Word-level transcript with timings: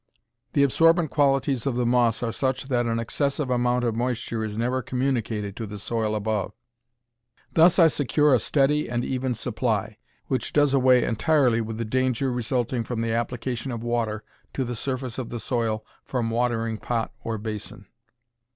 The 0.53 0.63
absorbent 0.63 1.11
qualities 1.11 1.67
of 1.67 1.75
the 1.75 1.85
moss 1.85 2.23
are 2.23 2.31
such 2.31 2.69
that 2.69 2.87
an 2.87 2.97
excessive 2.97 3.51
amount 3.51 3.83
of 3.83 3.93
moisture 3.93 4.43
is 4.43 4.57
never 4.57 4.81
communicated 4.81 5.55
to 5.57 5.67
the 5.67 5.77
soil 5.77 6.15
above. 6.15 6.53
Thus 7.53 7.77
I 7.77 7.85
secure 7.85 8.33
a 8.33 8.39
steady 8.39 8.89
and 8.89 9.05
even 9.05 9.35
supply, 9.35 9.99
which 10.25 10.53
does 10.53 10.73
away 10.73 11.03
entirely 11.03 11.61
with 11.61 11.77
the 11.77 11.85
danger 11.85 12.31
resulting 12.31 12.83
from 12.83 13.01
the 13.01 13.13
application 13.13 13.71
of 13.71 13.83
water 13.83 14.23
to 14.53 14.63
the 14.63 14.75
surface 14.75 15.19
of 15.19 15.29
the 15.29 15.39
soil 15.39 15.85
from 16.03 16.31
watering 16.31 16.79
pot 16.79 17.11
or 17.23 17.37
basin. 17.37 17.85